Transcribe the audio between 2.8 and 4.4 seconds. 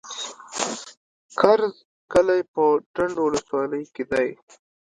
ډنډ ولسوالۍ کي دی.